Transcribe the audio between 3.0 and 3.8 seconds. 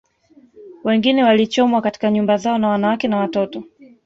na watoto